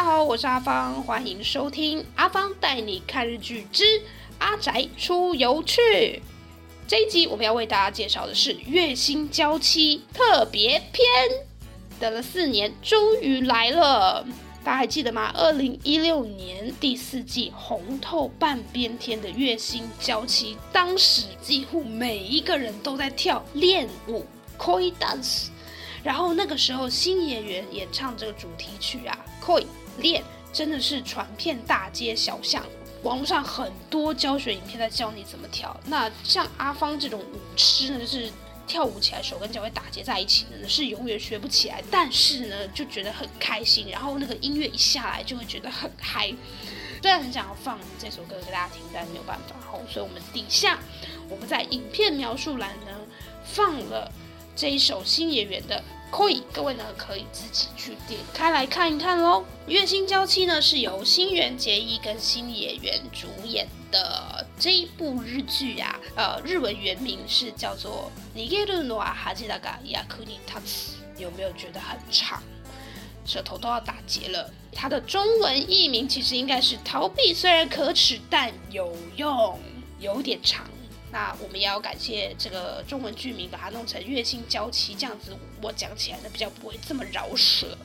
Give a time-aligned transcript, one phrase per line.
[0.00, 3.84] 大家好，我是阿芳，欢迎收听阿芳带你看日剧之
[4.38, 6.22] 阿宅出游去。
[6.88, 11.06] 这一集我们要为大家介绍的是《月薪娇妻》特别篇，
[12.00, 14.26] 等了四年，终于来了。
[14.64, 15.30] 大家还记得吗？
[15.34, 24.24] 二零一六年第四季红透半边天的《月薪娇妻》，当时几乎每一个人都在跳练舞
[24.56, 25.48] （koi dance）。
[26.02, 29.66] 然后那个时候新演员演唱这个主题曲啊，Koi，
[29.98, 32.64] 恋，真的是传遍大街小巷。
[33.02, 35.74] 网络上很多教学影片在教你怎么跳。
[35.86, 38.30] 那像阿芳这种舞痴呢，就是
[38.66, 41.82] 跳舞起来手跟脚会打结在一起的，是永远学不起来。
[41.90, 43.88] 但是呢，就觉得很开心。
[43.90, 46.30] 然后那个音乐一下来，就会觉得很嗨。
[47.00, 49.56] 虽然很想要放这首歌给大家听，但没有办法。
[49.66, 50.78] 好，所以我们底下
[51.30, 52.92] 我们在影片描述栏呢
[53.42, 54.12] 放了
[54.59, 55.83] 这一首新演员的。
[56.11, 72.41] 可以，各位呢可以自己去点开来看一看喽。《月薪娇妻》呢是由新垣结衣跟新演员主演的这一部日剧啊，呃，日文原名是叫做《逃げるのは恥だが役に立つ》，有没有觉得很长？
[73.25, 74.49] 舌头都要打结了。
[74.71, 79.59] 它的中文译名其实应该是“逃避虽然可耻但有用”，
[79.99, 80.65] 有点长。
[81.11, 87.77] 那我们也要感谢这个中文剧名，把它弄成月薪娇妻这样子，我讲起来呢比较不会这么饶舌。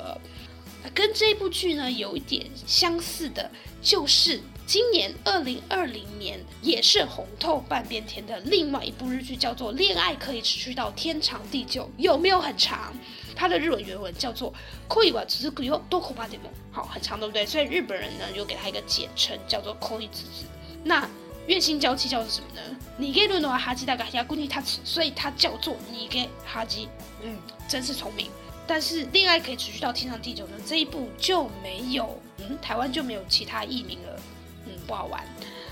[0.94, 3.50] 跟这部剧呢有一点相似的，
[3.82, 12.94] 就是今年二零二零年也是红透半边天的另外一部日剧，叫做《恋爱可以持续到天长地久》，有没有很长？
[13.36, 14.52] 它的日文原文叫做“
[14.88, 17.44] 恋は続くよどこまでも”，好，很长，对不对？
[17.44, 20.46] 所以日本人呢就给它一个简称，叫做“恋子子”。
[20.82, 21.06] 那
[21.47, 22.61] 月薪娇妻叫做什么呢？
[22.97, 26.87] 你给伦诺哈基大概要估计他，所以它叫做你给哈基。
[27.21, 28.29] 嗯，真是聪明。
[28.67, 30.57] 但是恋爱可以持续到天长地久呢？
[30.65, 34.19] 这一部就没有，嗯，台湾就没有其他译名了。
[34.65, 35.23] 嗯，不好玩。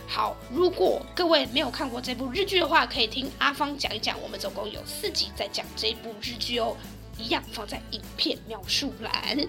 [0.08, 4.22] 好，如果各位没有看过这部日剧的话，可以听阿芳讲一讲。
[4.22, 6.78] 我们总共有四集在讲这部日剧哦，
[7.18, 9.40] 一样放在影片描述栏。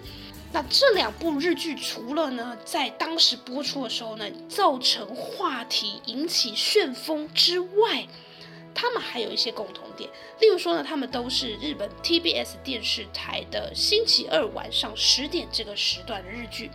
[0.55, 8.07] 那这两部日剧除了呢，在当时播出的时候呢，造成话题、引起旋风之外，
[8.73, 10.09] 他们还有一些共同点。
[10.39, 16.71] 例如说呢，他们都是日本 TBS 电视台的星期二晚上十点这个时段的日剧，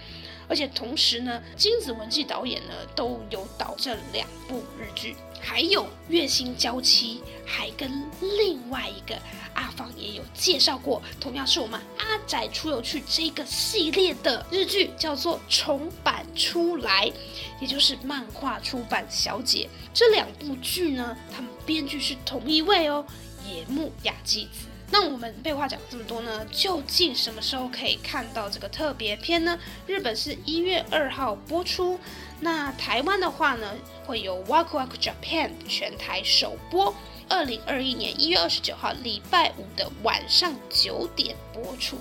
[0.50, 5.16] 而且同时呢，金子文纪导演呢都有导这两部日剧。
[5.42, 8.04] 还有月薪娇妻，还跟
[8.38, 9.18] 另外一个
[9.54, 17.10] 阿芳也有介绍过，同样是我们阿仔出游去这个系列的日剧，叫做重版出来，
[17.62, 19.70] 也就是漫画出版小姐。
[19.94, 23.06] 这两部剧呢，他们编剧是同一位哦，
[23.48, 24.66] 野木雅纪子。
[24.92, 29.58] 那我们废话讲这么多呢，究竟什么时候可以看到这个特别篇呢？
[29.86, 32.00] 日本是一月二号播出，
[32.40, 36.94] 那台湾的话呢，会有 Waku Waku Japan 全台首播，
[37.28, 41.98] 二零二一年一月二十九号礼拜五的晚上九点播出。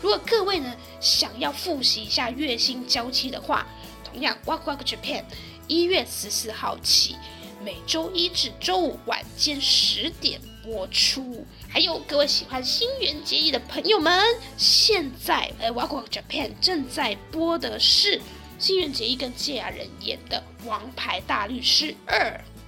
[0.00, 3.66] 如果各位呢想要复习一下月薪娇妻的话，
[4.04, 5.24] 同样 Waku Waku Japan
[5.66, 7.16] 一月十四号起，
[7.64, 11.46] 每周一至周五晚间十点播出。
[11.68, 14.12] 还有各位喜欢新垣结衣的朋友们，
[14.56, 18.20] 现在呃 Walk Japan 正在播的是
[18.58, 22.18] 新垣结衣跟芥雅人演的《王牌大律师二》，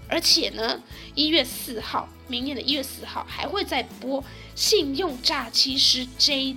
[0.08, 0.82] 而且呢，
[1.14, 4.22] 一月四号，明年的一月四号还会再播
[4.54, 6.56] 《信用诈欺师 JP》，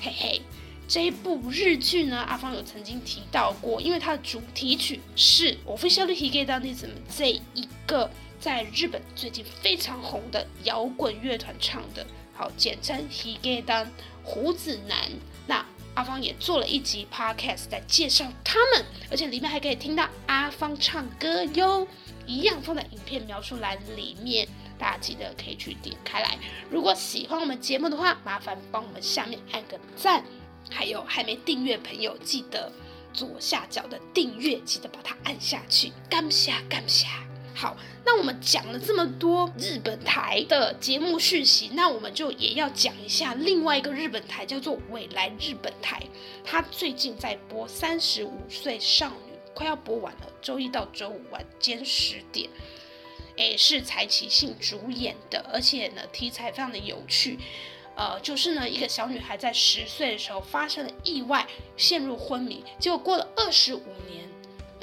[0.00, 0.42] 嘿嘿，
[0.88, 8.10] 这一部日剧呢，阿芳有曾经提到过，因为它的主题曲是 Officially Higedandism 这一个。
[8.44, 13.86] 在日本最近非常红的摇滚乐团唱的，好，简称 Higedan
[14.22, 15.10] 胡子男。
[15.46, 21.88] 那阿芳也做了一集 podcast 在介绍他们，而且里面还可以听到阿芳唱歌哟，
[22.26, 24.46] 一样放在影片描述栏里面，
[24.78, 26.36] 大家记得可以去点开来。
[26.70, 30.22] 如果喜欢我们节目的话，麻烦帮我们下面按个赞，
[30.70, 32.70] 还有还没订阅朋友，记得
[33.14, 37.06] 左下角的订阅，记得把它按下去，感谢感谢。
[37.56, 46.02] 好，那我们讲了这么多日本台的节目讯息，那我们就也要讲一下另外一个日本台，叫做未来日本台。
[46.42, 52.50] 它最近在播《三十五岁少女》，快要播完了，周一到周五晚间十点。
[53.36, 57.38] 诶，是柴崎幸主演的，而且呢题材非常的有趣。
[57.94, 61.46] 呃，就是呢一个小女孩在十岁的时候发生了意外，
[61.76, 64.24] 陷入昏迷，结果过了二十五年。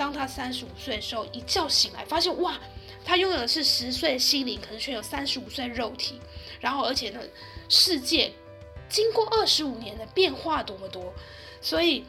[0.01, 2.59] 当他三十五岁的时候，一觉醒来，发现哇，
[3.05, 6.19] 他拥有的是十岁的心灵，可是却有三十五岁肉体。
[6.59, 7.19] 然后，而且呢，
[7.69, 8.31] 世界
[8.89, 11.13] 经过二十五年的变化多么多，
[11.61, 12.03] 所以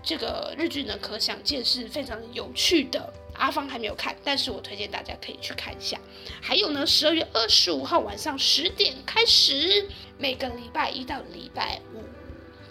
[0.00, 3.12] 这个日剧呢，可想见是非常有趣的。
[3.32, 5.98] 阿芳还没有看，但是我推荐大家可以去看一下。
[6.40, 9.88] 还有呢，十二月二十五号晚上十点开始，
[10.18, 12.03] 每个礼拜一到礼拜五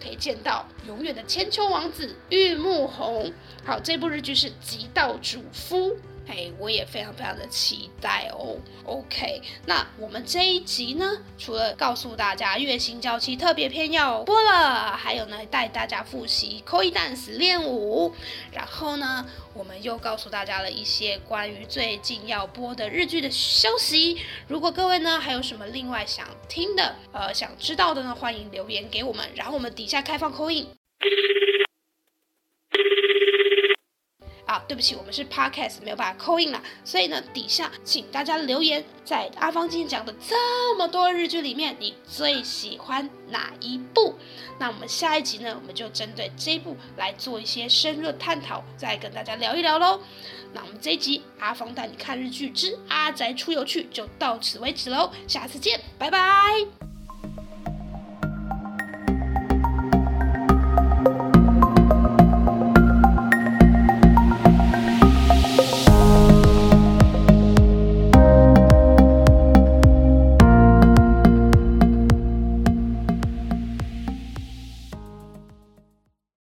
[0.04, 3.32] 可以见到永远的千秋王子玉木宏。
[3.64, 5.92] 好，这部日剧是《极道主夫》。
[6.28, 8.56] 哎，我也非常非常的期待哦。
[8.86, 18.14] OK，那我们这一集呢，除了告诉大家月薪娇妻特别篇要播了，还有呢带大家复习 Koi Dance 练舞，
[18.52, 24.22] 然后呢，我们又告诉大家了一些关于最近要播的日剧的消息。
[24.48, 30.68] 如果各位呢还有什么另外想听的，呃，想知道的呢，欢迎留言给我们，然后我们底下开放扣印。
[34.54, 44.14] 啊，对不起，我们是 podcast 没有办法扣印了，所以呢，底下请大家留言，在阿芳今天讲的这么多日剧里面，你最喜欢哪一部？
[44.60, 50.00] 那我们下一集呢，我们就针对这一部来做一些深入探讨，再跟大家聊一聊喽。
[50.54, 56.93] 那我们这一集阿芳带你看日剧之阿宅出游去就到此为止喽，下次见，拜拜。